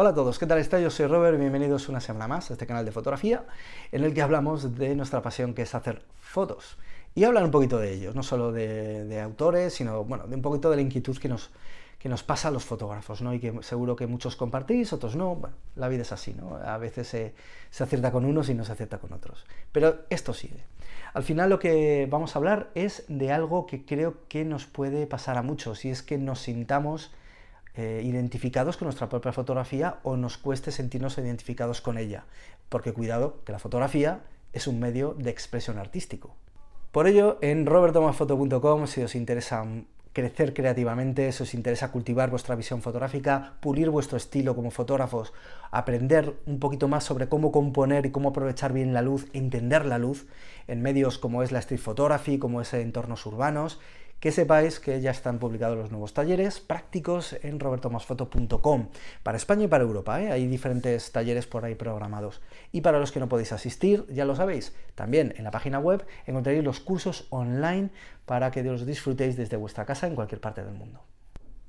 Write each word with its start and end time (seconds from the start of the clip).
Hola 0.00 0.10
a 0.10 0.14
todos, 0.14 0.38
¿qué 0.38 0.46
tal 0.46 0.58
estáis? 0.58 0.84
Yo 0.84 0.90
soy 0.90 1.06
Robert 1.08 1.40
bienvenidos 1.40 1.88
una 1.88 1.98
semana 1.98 2.28
más 2.28 2.48
a 2.48 2.52
este 2.52 2.68
canal 2.68 2.84
de 2.84 2.92
fotografía 2.92 3.44
en 3.90 4.04
el 4.04 4.14
que 4.14 4.22
hablamos 4.22 4.76
de 4.78 4.94
nuestra 4.94 5.22
pasión 5.22 5.54
que 5.54 5.62
es 5.62 5.74
hacer 5.74 6.02
fotos 6.20 6.78
y 7.16 7.24
hablar 7.24 7.42
un 7.42 7.50
poquito 7.50 7.78
de 7.78 7.94
ellos, 7.94 8.14
no 8.14 8.22
solo 8.22 8.52
de, 8.52 9.20
autores, 9.20 9.74
sino 9.74 10.04
bueno, 10.04 10.28
de 10.28 10.36
un 10.36 10.40
poquito 10.40 10.70
de 10.70 10.76
la 10.76 10.82
inquietud 10.82 11.18
que 11.18 11.28
nos, 11.28 11.50
que 11.98 12.08
nos 12.08 12.22
pasa 12.22 12.46
a 12.46 12.52
los 12.52 12.64
fotógrafos, 12.64 13.22
¿no? 13.22 13.34
Y 13.34 13.40
que 13.40 13.52
seguro 13.62 13.96
que 13.96 14.06
muchos 14.06 14.36
compartís, 14.36 14.92
otros 14.92 15.16
no, 15.16 15.34
bueno, 15.34 15.56
la 15.74 15.88
vida 15.88 16.02
es 16.02 16.12
así, 16.12 16.32
¿no? 16.32 16.54
A 16.54 16.78
veces 16.78 17.08
se, 17.08 17.34
se 17.70 17.82
acierta 17.82 18.12
con 18.12 18.24
unos 18.24 18.48
y 18.50 18.54
no 18.54 18.64
se 18.64 18.70
acierta 18.70 18.98
con 18.98 19.12
otros. 19.12 19.46
Pero 19.72 20.02
esto 20.10 20.32
sigue. 20.32 20.62
Al 21.12 21.24
final 21.24 21.50
lo 21.50 21.58
que 21.58 22.06
vamos 22.08 22.36
a 22.36 22.38
hablar 22.38 22.70
es 22.76 23.02
de 23.08 23.32
algo 23.32 23.66
que 23.66 23.84
creo 23.84 24.14
que 24.28 24.44
nos 24.44 24.64
puede 24.64 25.08
pasar 25.08 25.36
a 25.38 25.42
muchos, 25.42 25.84
y 25.84 25.90
es 25.90 26.04
que 26.04 26.18
nos 26.18 26.38
sintamos 26.38 27.10
eh, 27.78 28.02
identificados 28.04 28.76
con 28.76 28.86
nuestra 28.86 29.08
propia 29.08 29.32
fotografía 29.32 30.00
o 30.02 30.16
nos 30.16 30.36
cueste 30.36 30.72
sentirnos 30.72 31.16
identificados 31.16 31.80
con 31.80 31.96
ella. 31.96 32.24
Porque 32.68 32.92
cuidado, 32.92 33.44
que 33.44 33.52
la 33.52 33.60
fotografía 33.60 34.22
es 34.52 34.66
un 34.66 34.80
medio 34.80 35.14
de 35.16 35.30
expresión 35.30 35.78
artístico. 35.78 36.34
Por 36.90 37.06
ello, 37.06 37.38
en 37.40 37.66
robertomafoto.com, 37.66 38.88
si 38.88 39.02
os 39.02 39.14
interesa 39.14 39.64
crecer 40.12 40.54
creativamente, 40.54 41.30
si 41.30 41.44
os 41.44 41.54
interesa 41.54 41.92
cultivar 41.92 42.30
vuestra 42.30 42.56
visión 42.56 42.82
fotográfica, 42.82 43.52
pulir 43.60 43.90
vuestro 43.90 44.16
estilo 44.16 44.56
como 44.56 44.72
fotógrafos, 44.72 45.32
aprender 45.70 46.34
un 46.46 46.58
poquito 46.58 46.88
más 46.88 47.04
sobre 47.04 47.28
cómo 47.28 47.52
componer 47.52 48.06
y 48.06 48.10
cómo 48.10 48.30
aprovechar 48.30 48.72
bien 48.72 48.92
la 48.92 49.02
luz, 49.02 49.28
entender 49.32 49.86
la 49.86 49.98
luz 49.98 50.26
en 50.66 50.82
medios 50.82 51.18
como 51.18 51.44
es 51.44 51.52
la 51.52 51.60
street 51.60 51.78
photography, 51.78 52.40
como 52.40 52.60
es 52.60 52.74
entornos 52.74 53.24
urbanos, 53.24 53.78
que 54.20 54.32
sepáis 54.32 54.80
que 54.80 55.00
ya 55.00 55.10
están 55.10 55.38
publicados 55.38 55.76
los 55.76 55.90
nuevos 55.90 56.12
talleres 56.12 56.60
prácticos 56.60 57.36
en 57.42 57.60
robertomasfoto.com 57.60 58.88
para 59.22 59.36
España 59.36 59.64
y 59.64 59.68
para 59.68 59.84
Europa. 59.84 60.20
¿eh? 60.20 60.32
Hay 60.32 60.46
diferentes 60.46 61.12
talleres 61.12 61.46
por 61.46 61.64
ahí 61.64 61.74
programados. 61.74 62.40
Y 62.72 62.80
para 62.80 62.98
los 62.98 63.12
que 63.12 63.20
no 63.20 63.28
podéis 63.28 63.52
asistir, 63.52 64.06
ya 64.08 64.24
lo 64.24 64.34
sabéis, 64.34 64.74
también 64.94 65.34
en 65.36 65.44
la 65.44 65.50
página 65.50 65.78
web 65.78 66.04
encontraréis 66.26 66.64
los 66.64 66.80
cursos 66.80 67.26
online 67.30 67.90
para 68.26 68.50
que 68.50 68.62
los 68.62 68.86
disfrutéis 68.86 69.36
desde 69.36 69.56
vuestra 69.56 69.84
casa 69.84 70.06
en 70.06 70.14
cualquier 70.14 70.40
parte 70.40 70.64
del 70.64 70.74
mundo. 70.74 71.00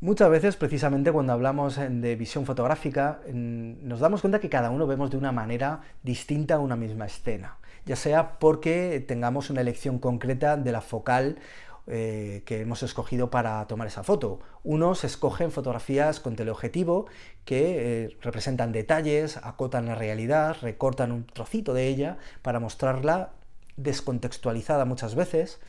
Muchas 0.02 0.30
veces, 0.30 0.56
precisamente 0.56 1.12
cuando 1.12 1.34
hablamos 1.34 1.76
de 1.78 2.16
visión 2.16 2.46
fotográfica, 2.46 3.20
nos 3.34 4.00
damos 4.00 4.22
cuenta 4.22 4.40
que 4.40 4.48
cada 4.48 4.70
uno 4.70 4.88
vemos 4.88 5.12
de 5.12 5.18
una 5.18 5.34
manera 5.34 5.82
distinta 6.04 6.58
una 6.60 6.78
misma 6.78 7.06
escena, 7.06 7.58
ya 7.86 7.98
sea 7.98 8.40
porque 8.40 9.04
tengamos 9.06 9.50
una 9.50 9.60
elección 9.60 10.00
concreta 10.00 10.56
de 10.56 10.72
la 10.72 10.80
focal 10.80 11.38
eh, 11.92 12.44
que 12.46 12.62
hemos 12.62 12.84
escogido 12.84 13.32
para 13.32 13.66
tomar 13.68 13.88
esa 13.88 14.04
foto. 14.04 14.40
Unos 14.64 15.04
escogen 15.04 15.52
fotografías 15.52 16.20
con 16.20 16.36
teleobjetivo 16.36 17.08
que 17.46 18.04
eh, 18.04 18.18
representan 18.22 18.72
detalles, 18.72 19.38
acotan 19.38 19.88
la 19.88 19.96
realidad, 19.96 20.58
recortan 20.62 21.12
un 21.12 21.26
trocito 21.26 21.74
de 21.74 21.88
ella 21.88 22.18
para 22.44 22.60
mostrarla 22.60 23.32
descontextualizada 23.76 24.86
muchas 24.86 25.16
veces. 25.16 25.60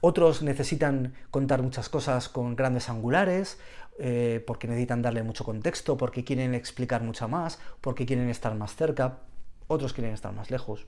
Otros 0.00 0.42
necesitan 0.42 1.14
contar 1.30 1.62
muchas 1.62 1.88
cosas 1.88 2.28
con 2.28 2.56
grandes 2.56 2.88
angulares, 2.88 3.58
eh, 4.00 4.42
porque 4.46 4.66
necesitan 4.66 5.02
darle 5.02 5.22
mucho 5.22 5.44
contexto, 5.44 5.96
porque 5.96 6.24
quieren 6.24 6.54
explicar 6.54 7.02
mucho 7.02 7.28
más, 7.28 7.60
porque 7.80 8.06
quieren 8.06 8.28
estar 8.28 8.54
más 8.54 8.74
cerca, 8.74 9.18
otros 9.68 9.92
quieren 9.92 10.14
estar 10.14 10.32
más 10.32 10.50
lejos. 10.50 10.86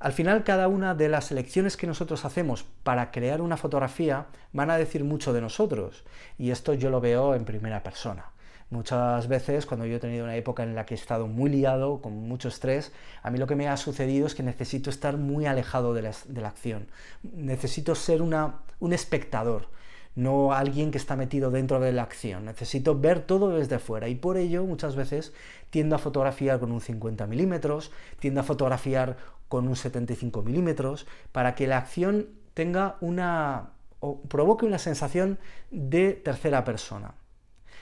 Al 0.00 0.12
final, 0.12 0.44
cada 0.44 0.68
una 0.68 0.94
de 0.94 1.08
las 1.08 1.32
elecciones 1.32 1.76
que 1.76 1.88
nosotros 1.88 2.24
hacemos 2.24 2.64
para 2.84 3.10
crear 3.10 3.40
una 3.40 3.56
fotografía 3.56 4.26
van 4.52 4.70
a 4.70 4.78
decir 4.78 5.02
mucho 5.02 5.32
de 5.32 5.40
nosotros, 5.40 6.04
y 6.38 6.50
esto 6.50 6.72
yo 6.74 6.88
lo 6.90 7.00
veo 7.00 7.34
en 7.34 7.44
primera 7.44 7.82
persona. 7.82 8.26
Muchas 8.70 9.26
veces, 9.26 9.66
cuando 9.66 9.86
yo 9.86 9.96
he 9.96 9.98
tenido 9.98 10.24
una 10.24 10.36
época 10.36 10.62
en 10.62 10.74
la 10.74 10.86
que 10.86 10.94
he 10.94 10.96
estado 10.96 11.26
muy 11.26 11.50
liado, 11.50 12.00
con 12.00 12.12
mucho 12.12 12.48
estrés, 12.48 12.92
a 13.22 13.30
mí 13.30 13.38
lo 13.38 13.46
que 13.46 13.56
me 13.56 13.66
ha 13.66 13.76
sucedido 13.76 14.26
es 14.26 14.34
que 14.34 14.42
necesito 14.42 14.90
estar 14.90 15.16
muy 15.16 15.46
alejado 15.46 15.94
de 15.94 16.02
la, 16.02 16.48
acción. 16.48 16.86
Necesito 17.22 17.94
ser 17.94 18.22
un 18.22 18.92
espectador, 18.92 19.68
no 20.14 20.52
alguien 20.52 20.90
que 20.90 20.98
está 20.98 21.16
metido 21.16 21.50
dentro 21.50 21.80
de 21.80 21.92
la 21.92 22.02
acción. 22.02 22.44
Necesito 22.44 22.98
ver 22.98 23.20
todo 23.20 23.56
desde 23.56 23.78
fuera 23.78 24.08
y 24.08 24.16
por 24.16 24.36
ello 24.36 24.64
muchas 24.64 24.96
veces 24.96 25.32
tiendo 25.70 25.96
a 25.96 25.98
fotografiar 25.98 26.60
con 26.60 26.70
un 26.70 26.80
50 26.80 27.26
milímetros, 27.26 27.90
tiendo 28.18 28.40
a 28.40 28.44
fotografiar 28.44 29.16
con 29.48 29.66
un 29.66 29.76
75 29.76 30.42
milímetros, 30.42 31.06
para 31.32 31.54
que 31.54 31.66
la 31.66 31.78
acción 31.78 32.28
tenga 32.54 32.96
una 33.00 33.70
o 34.00 34.20
provoque 34.22 34.66
una 34.66 34.78
sensación 34.78 35.38
de 35.70 36.12
tercera 36.12 36.64
persona. 36.64 37.14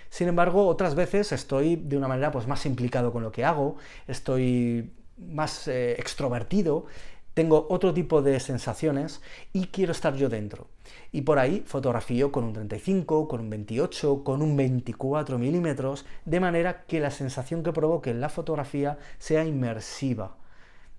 Sin 0.09 0.29
embargo, 0.29 0.67
otras 0.67 0.95
veces 0.95 1.33
estoy 1.33 1.77
de 1.77 1.97
una 1.97 2.09
manera 2.09 2.31
pues, 2.31 2.47
más 2.47 2.65
implicado 2.67 3.13
con 3.13 3.23
lo 3.23 3.33
que 3.33 3.45
hago, 3.45 3.77
estoy 4.07 4.93
más 5.19 5.69
eh, 5.69 5.93
extrovertido, 5.99 6.87
tengo 7.35 7.67
otro 7.69 7.93
tipo 7.93 8.23
de 8.23 8.41
sensaciones 8.41 9.21
y 9.53 9.67
quiero 9.67 9.93
estar 9.93 10.15
yo 10.15 10.31
dentro. 10.31 10.69
Y 11.13 11.23
por 11.23 11.39
ahí 11.39 11.63
fotografío 11.67 12.33
con 12.33 12.45
un 12.45 12.55
35, 12.55 13.29
con 13.29 13.41
un 13.41 13.51
28, 13.51 14.25
con 14.25 14.41
un 14.41 14.57
24 14.57 15.37
milímetros, 15.37 16.07
de 16.25 16.41
manera 16.41 16.85
que 16.87 17.01
la 17.01 17.11
sensación 17.11 17.63
que 17.63 17.73
provoque 17.73 18.15
la 18.15 18.31
fotografía 18.31 18.99
sea 19.19 19.45
inmersiva 19.45 20.37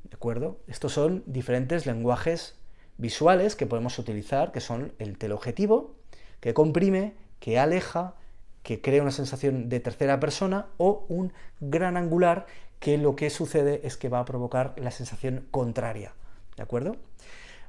¿De 0.10 0.16
acuerdo? 0.16 0.60
Estos 0.68 0.94
son 0.94 1.24
diferentes 1.26 1.86
lenguajes 1.86 2.56
visuales 2.98 3.56
que 3.56 3.66
podemos 3.66 4.00
utilizar, 4.00 4.52
que 4.52 4.62
son 4.62 4.94
el 5.00 5.18
teleobjetivo, 5.18 5.96
que 6.40 6.54
comprime, 6.54 7.14
que 7.40 7.60
aleja, 7.60 8.16
que 8.64 8.82
crea 8.82 9.02
una 9.02 9.12
sensación 9.12 9.70
de 9.70 9.80
tercera 9.80 10.20
persona, 10.20 10.68
o 10.78 11.06
un 11.10 11.34
gran 11.60 11.98
angular, 11.98 12.46
que 12.80 12.98
lo 12.98 13.16
que 13.16 13.30
sucede 13.30 13.82
es 13.84 13.98
que 13.98 14.10
va 14.10 14.20
a 14.20 14.26
provocar 14.26 14.74
la 14.78 14.92
sensación 14.92 15.48
contraria. 15.52 16.14
¿De 16.56 16.64
acuerdo? 16.64 16.96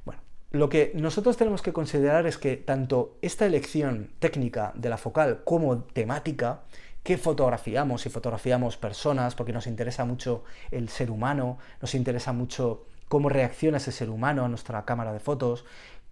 Bueno, 0.05 0.21
lo 0.51 0.69
que 0.69 0.91
nosotros 0.95 1.37
tenemos 1.37 1.61
que 1.61 1.73
considerar 1.73 2.25
es 2.25 2.37
que 2.37 2.57
tanto 2.57 3.17
esta 3.21 3.45
elección 3.45 4.11
técnica 4.19 4.71
de 4.75 4.89
la 4.89 4.97
focal 4.97 5.41
como 5.43 5.83
temática 5.83 6.61
qué 7.03 7.17
fotografiamos, 7.17 8.01
si 8.01 8.09
fotografiamos 8.09 8.77
personas, 8.77 9.35
porque 9.35 9.53
nos 9.53 9.67
interesa 9.67 10.05
mucho 10.05 10.43
el 10.71 10.89
ser 10.89 11.11
humano, 11.11 11.57
nos 11.81 11.95
interesa 11.95 12.33
mucho 12.33 12.85
cómo 13.07 13.29
reacciona 13.29 13.77
ese 13.77 13.91
ser 13.91 14.09
humano 14.09 14.45
a 14.45 14.49
nuestra 14.49 14.85
cámara 14.85 15.13
de 15.13 15.19
fotos, 15.19 15.65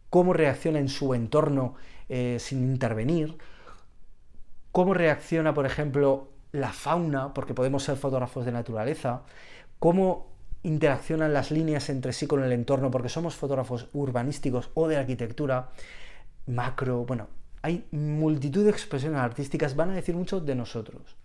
cómo 0.10 0.34
reacciona 0.34 0.80
en 0.80 0.90
su 0.90 1.14
entorno 1.14 1.76
eh, 2.10 2.38
sin 2.40 2.64
intervenir, 2.64 3.38
cómo 4.72 4.94
reacciona, 4.94 5.54
por 5.54 5.66
ejemplo, 5.66 6.30
la 6.52 6.72
fauna, 6.72 7.34
porque 7.34 7.54
podemos 7.54 7.84
ser 7.84 7.98
fotógrafos 7.98 8.46
de 8.46 8.52
naturaleza, 8.52 9.24
cómo 9.80 10.28
interaccionan 10.64 11.34
las 11.34 11.52
líneas 11.52 11.90
entre 11.90 12.14
sí 12.14 12.28
con 12.28 12.44
el 12.44 12.52
entorno, 12.52 12.90
porque 12.90 13.10
somos 13.10 13.36
fotógrafos 13.36 13.90
urbanísticos 13.94 14.72
o 14.74 14.88
de 14.88 14.98
arquitectura, 14.98 15.70
macro, 16.48 17.06
bueno, 17.06 17.28
hay 17.62 17.88
multitud 17.92 18.64
de 18.64 18.72
expresiones 18.72 19.20
artísticas, 19.20 19.76
van 19.76 19.92
a 19.92 19.96
decir 19.96 20.16
mucho 20.16 20.40
de 20.40 20.56
nosotros. 20.56 21.16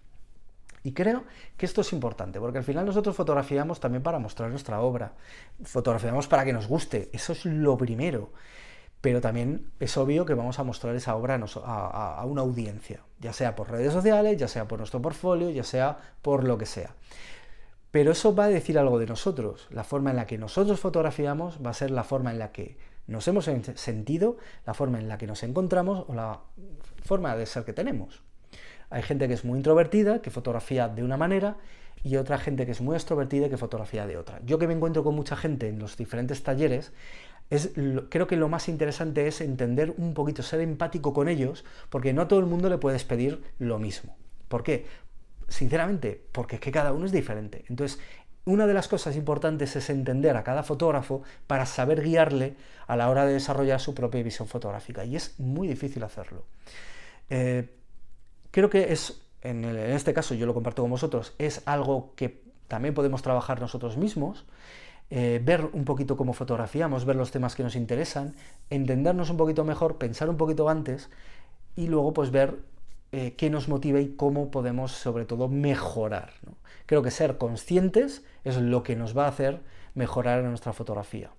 Y 0.85 0.93
creo 0.93 1.25
que 1.57 1.67
esto 1.67 1.83
es 1.83 1.93
importante, 1.93 2.41
porque 2.41 2.59
al 2.59 2.65
final 2.65 2.85
nosotros 2.85 3.15
fotografiamos 3.15 3.79
también 3.79 4.03
para 4.03 4.19
mostrar 4.19 4.51
nuestra 4.51 4.81
obra, 4.81 5.13
fotografiamos 5.63 6.27
para 6.27 6.45
que 6.45 6.53
nos 6.53 6.67
guste, 6.67 7.09
eso 7.13 7.33
es 7.33 7.45
lo 7.45 7.77
primero. 7.77 8.31
Pero 9.01 9.21
también 9.21 9.73
es 9.81 9.97
obvio 9.97 10.25
que 10.25 10.35
vamos 10.35 10.59
a 10.59 10.65
mostrar 10.65 10.95
esa 10.95 11.17
obra 11.17 11.41
a, 11.65 12.21
a 12.21 12.25
una 12.25 12.43
audiencia, 12.43 13.01
ya 13.19 13.33
sea 13.33 13.57
por 13.57 13.71
redes 13.71 13.93
sociales, 13.93 14.37
ya 14.37 14.47
sea 14.47 14.69
por 14.69 14.79
nuestro 14.79 15.03
portfolio, 15.03 15.51
ya 15.51 15.65
sea 15.65 15.99
por 16.23 16.45
lo 16.45 16.57
que 16.57 16.67
sea. 16.67 16.95
Pero 17.91 18.13
eso 18.13 18.35
va 18.35 18.45
a 18.45 18.49
decir 18.49 18.79
algo 18.79 18.99
de 18.99 19.07
nosotros. 19.07 19.67
La 19.71 19.85
forma 19.85 20.11
en 20.11 20.17
la 20.17 20.27
que 20.27 20.39
nosotros 20.39 20.81
fotografiamos 20.81 21.59
va 21.65 21.71
a 21.71 21.75
ser 21.75 21.91
la 21.91 22.05
forma 22.05 22.31
en 22.31 22.39
la 22.39 22.51
que 22.53 22.79
nos 23.07 23.27
hemos 23.29 23.45
sentido, 23.75 24.37
la 24.67 24.75
forma 24.75 24.99
en 24.99 25.09
la 25.09 25.19
que 25.19 25.27
nos 25.27 25.43
encontramos 25.43 26.05
o 26.09 26.15
la 26.15 26.41
forma 27.05 27.37
de 27.37 27.47
ser 27.47 27.65
que 27.65 27.73
tenemos. 27.73 28.23
Hay 28.91 29.03
gente 29.03 29.27
que 29.27 29.35
es 29.35 29.45
muy 29.45 29.59
introvertida, 29.59 30.21
que 30.21 30.31
fotografía 30.31 30.89
de 30.89 31.03
una 31.03 31.17
manera, 31.17 31.57
y 32.05 32.17
otra 32.17 32.39
gente 32.39 32.67
que 32.67 32.73
es 32.73 32.81
muy 32.81 32.95
extrovertida 32.97 33.49
que 33.49 33.57
fotografía 33.57 34.07
de 34.07 34.17
otra. 34.17 34.41
Yo 34.45 34.59
que 34.59 34.67
me 34.67 34.75
encuentro 34.75 35.05
con 35.05 35.15
mucha 35.15 35.37
gente 35.37 35.69
en 35.69 35.79
los 35.79 35.97
diferentes 35.97 36.43
talleres, 36.43 36.93
es, 37.51 37.73
creo 38.09 38.27
que 38.27 38.37
lo 38.37 38.49
más 38.49 38.69
interesante 38.69 39.27
es 39.27 39.41
entender 39.41 39.95
un 39.97 40.15
poquito, 40.15 40.43
ser 40.43 40.61
empático 40.61 41.13
con 41.13 41.29
ellos, 41.29 41.65
porque 41.91 42.13
no 42.13 42.23
a 42.23 42.29
todo 42.29 42.41
el 42.41 42.47
mundo 42.47 42.69
le 42.69 42.79
puedes 42.79 43.05
pedir 43.05 43.43
lo 43.59 43.79
mismo. 43.79 44.17
¿Por 44.49 44.63
qué? 44.63 44.87
Sinceramente, 45.49 46.23
porque 46.33 46.57
es 46.57 46.61
que 46.61 46.73
cada 46.73 46.93
uno 46.93 47.07
es 47.07 47.13
diferente. 47.13 47.65
Entonces, 47.69 48.01
una 48.45 48.67
de 48.67 48.75
las 48.75 48.89
cosas 48.89 49.17
importantes 49.17 49.77
es 49.77 49.89
entender 49.91 50.37
a 50.37 50.43
cada 50.43 50.63
fotógrafo 50.63 51.23
para 51.47 51.67
saber 51.67 52.03
guiarle 52.03 52.57
a 52.87 52.97
la 52.97 53.09
hora 53.09 53.25
de 53.25 53.35
desarrollar 53.35 53.81
su 53.81 53.95
propia 53.95 54.23
visión 54.23 54.49
fotográfica. 54.49 55.05
Y 55.05 55.17
es 55.17 55.39
muy 55.39 55.69
difícil 55.69 56.03
hacerlo. 56.03 56.45
Eh, 57.31 57.69
creo 58.51 58.69
que 58.69 58.93
es, 58.93 59.23
en, 59.43 59.65
este 59.65 60.13
caso 60.13 60.35
yo 60.35 60.47
lo 60.47 60.55
comparto 60.55 60.83
con 60.83 60.91
vosotros, 60.91 61.35
es 61.39 61.63
algo 61.67 62.13
que 62.17 62.43
también 62.69 62.95
podemos 62.95 63.23
trabajar 63.23 63.61
nosotros 63.61 63.97
mismos. 63.97 64.45
Eh, 65.15 65.43
ver 65.45 65.69
un 65.75 65.85
poquito 65.85 66.17
cómo 66.17 66.33
fotografiamos, 66.33 67.05
ver 67.05 67.17
los 67.17 67.31
temas 67.31 67.55
que 67.55 67.63
nos 67.63 67.77
interesan, 67.77 68.35
entendernos 68.71 69.29
un 69.29 69.37
poquito 69.37 69.63
mejor, 69.63 69.99
pensar 69.99 70.31
un 70.31 70.39
poquito 70.39 70.71
antes 70.71 71.11
y 71.77 71.87
luego 71.89 72.15
pues 72.15 72.31
ver 72.31 72.57
eh, 73.13 73.35
qué 73.37 73.51
nos 73.51 73.69
motiva 73.69 74.01
y 74.01 74.15
cómo 74.17 74.51
podemos 74.51 74.93
sobre 74.93 75.27
todo 75.27 75.49
mejorar. 75.49 76.33
Creo 76.87 77.03
que 77.03 77.11
ser 77.11 77.37
conscientes 77.37 78.25
es 78.43 78.57
lo 78.57 78.83
que 78.83 78.97
nos 78.97 79.17
va 79.17 79.27
a 79.27 79.29
hacer 79.29 79.61
mejorar 79.95 80.43
nuestra 80.45 80.73
fotografía. 80.73 81.31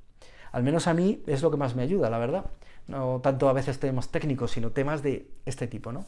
Al 0.52 0.62
menos 0.62 0.86
a 0.86 0.94
mí 0.94 1.24
es 1.26 1.42
lo 1.42 1.50
que 1.50 1.58
más 1.58 1.76
me 1.76 1.82
ayuda, 1.82 2.12
la 2.12 2.20
verdad. 2.20 2.46
No 2.88 3.22
tanto 3.22 3.50
a 3.50 3.54
veces 3.54 3.80
temas 3.80 4.10
técnicos, 4.10 4.52
sino 4.52 4.72
temas 4.72 5.02
de 5.02 5.28
este 5.46 5.68
tipo, 5.68 5.92
¿no? 5.92 6.06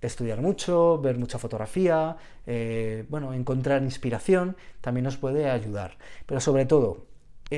Estudiar 0.00 0.40
mucho, 0.40 0.98
ver 1.00 1.16
mucha 1.16 1.38
fotografía, 1.38 2.16
eh, 2.46 3.04
bueno, 3.08 3.34
encontrar 3.34 3.84
inspiración, 3.84 4.56
también 4.80 5.04
nos 5.04 5.16
puede 5.16 5.48
ayudar. 5.48 5.96
Pero 6.26 6.40
sobre 6.40 6.66
todo, 6.66 7.06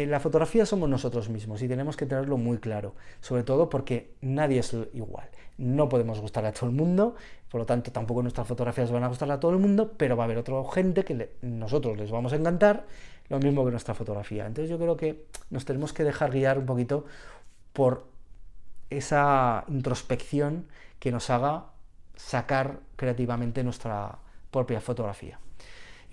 en 0.03 0.11
la 0.11 0.19
fotografía 0.19 0.67
somos 0.67 0.89
nosotros 0.89 1.29
mismos 1.29 1.63
y 1.63 1.69
tenemos 1.69 1.97
que 1.97 2.05
tenerlo 2.05 2.37
muy 2.37 2.59
claro, 2.59 2.95
sobre 3.21 3.45
todo 3.45 3.71
porque 3.71 4.15
nadie 4.21 4.59
es 4.59 4.77
igual. 4.93 5.29
No 5.57 5.89
podemos 5.89 6.21
gustarle 6.21 6.49
a 6.49 6.53
todo 6.53 6.69
el 6.69 6.75
mundo, 6.75 7.15
por 7.49 7.61
lo 7.61 7.67
tanto 7.67 7.93
tampoco 7.93 8.21
nuestras 8.21 8.49
fotografías 8.49 8.91
van 8.91 9.05
a 9.05 9.09
gustarle 9.09 9.35
a 9.35 9.41
todo 9.41 9.53
el 9.53 9.59
mundo, 9.59 9.93
pero 9.97 10.17
va 10.17 10.25
a 10.25 10.27
haber 10.27 10.39
otra 10.39 10.57
gente 10.73 11.05
que 11.05 11.37
nosotros 11.43 11.97
les 11.97 12.11
vamos 12.11 12.33
a 12.33 12.37
encantar, 12.37 12.87
lo 13.29 13.39
mismo 13.39 13.65
que 13.65 13.71
nuestra 13.71 13.95
fotografía. 13.95 14.47
Entonces 14.47 14.69
yo 14.69 14.79
creo 14.79 14.97
que 14.97 15.27
nos 15.51 15.65
tenemos 15.65 15.93
que 15.93 16.03
dejar 16.03 16.33
guiar 16.33 16.59
un 16.59 16.67
poquito 16.67 17.05
por 17.73 18.07
esa 18.91 19.65
introspección 19.69 20.67
que 20.99 21.13
nos 21.13 21.31
haga 21.31 21.67
sacar 22.17 22.81
creativamente 22.97 23.63
nuestra 23.63 24.19
propia 24.51 24.81
fotografía. 24.81 25.39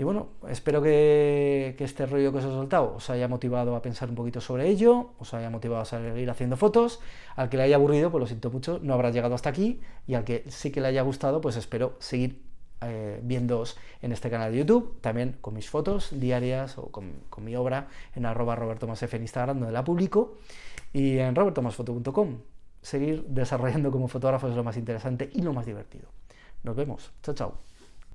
Y 0.02 0.04
bueno, 0.04 0.30
espero 0.50 0.82
que, 0.82 1.76
este 1.78 2.08
rollo 2.08 2.32
que 2.32 2.40
os 2.40 2.44
he 2.46 2.48
soltado 2.48 2.96
os 2.96 3.12
haya 3.12 3.28
motivado 3.28 3.76
a 3.76 3.84
pensar 3.84 4.10
un 4.10 4.16
poquito 4.16 4.42
sobre 4.42 4.68
ello, 4.68 5.12
os 5.20 5.32
haya 5.36 5.52
motivado 5.52 5.84
a 5.84 5.86
seguir 5.86 6.28
haciendo 6.28 6.58
fotos. 6.58 7.00
Al 7.36 7.50
que 7.50 7.58
le 7.58 7.64
haya 7.64 7.76
aburrido, 7.76 8.10
pues 8.10 8.20
lo 8.20 8.26
siento 8.26 8.50
mucho, 8.50 8.80
no 8.82 8.96
habrá 8.96 9.12
llegado 9.12 9.36
hasta 9.36 9.50
aquí. 9.50 9.80
Y 10.08 10.16
al 10.16 10.24
que 10.24 10.44
sí 10.48 10.72
que 10.72 10.82
le 10.82 10.88
haya 10.88 11.04
gustado, 11.04 11.40
pues 11.40 11.56
espero 11.56 11.98
seguir 12.00 12.42
eh, 12.82 13.20
viéndoos 13.22 13.78
en 14.02 14.12
este 14.12 14.32
canal 14.32 14.52
de 14.52 14.58
YouTube, 14.58 15.00
también 15.02 15.38
con 15.40 15.54
mis 15.54 15.70
fotos 15.70 16.10
diarias 16.20 16.80
o 16.80 16.88
con, 16.88 17.22
mi 17.38 17.56
obra 17.56 17.88
en 18.16 18.26
arroba 18.26 18.56
robertomasf 18.56 19.14
en 19.14 19.22
Instagram, 19.22 19.60
donde 19.60 19.72
la 19.72 19.84
publico, 19.84 20.40
y 20.94 21.20
en 21.20 21.36
robertomasfoto.com. 21.36 22.40
Seguir 22.82 23.24
desarrollando 23.28 23.92
como 23.92 24.08
fotógrafo 24.08 24.48
es 24.48 24.56
lo 24.56 24.64
más 24.64 24.78
interesante 24.78 25.30
y 25.32 25.44
lo 25.44 25.54
más 25.54 25.68
divertido. 25.68 26.10
Nos 26.64 26.76
vemos. 26.76 27.12
Chao, 27.22 27.36
chao. 27.36 27.71